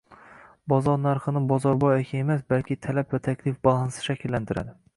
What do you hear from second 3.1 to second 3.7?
va taklif